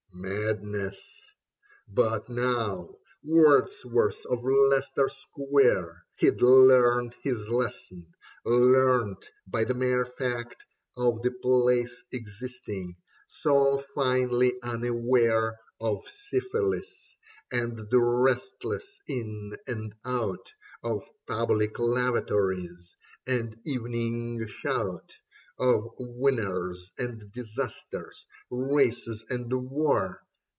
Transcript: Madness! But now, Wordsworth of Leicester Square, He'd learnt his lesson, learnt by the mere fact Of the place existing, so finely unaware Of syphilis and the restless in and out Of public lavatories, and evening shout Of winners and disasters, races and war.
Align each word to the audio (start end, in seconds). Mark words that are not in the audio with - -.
Madness! 0.13 1.01
But 1.87 2.29
now, 2.29 2.97
Wordsworth 3.23 4.23
of 4.27 4.43
Leicester 4.43 5.09
Square, 5.09 6.05
He'd 6.17 6.43
learnt 6.43 7.15
his 7.23 7.47
lesson, 7.49 8.05
learnt 8.45 9.31
by 9.47 9.63
the 9.63 9.73
mere 9.73 10.05
fact 10.05 10.63
Of 10.95 11.23
the 11.23 11.31
place 11.31 11.95
existing, 12.11 12.97
so 13.27 13.77
finely 13.95 14.61
unaware 14.61 15.57
Of 15.79 16.05
syphilis 16.07 17.15
and 17.51 17.89
the 17.89 17.99
restless 18.01 18.99
in 19.07 19.55
and 19.65 19.95
out 20.05 20.53
Of 20.83 21.09
public 21.25 21.79
lavatories, 21.79 22.95
and 23.25 23.57
evening 23.65 24.45
shout 24.45 25.17
Of 25.59 25.89
winners 25.99 26.89
and 26.97 27.31
disasters, 27.31 28.25
races 28.49 29.23
and 29.29 29.53
war. 29.53 30.23